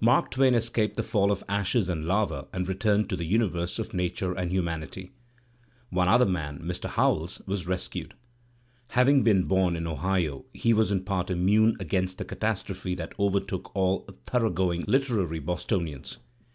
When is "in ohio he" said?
9.76-10.72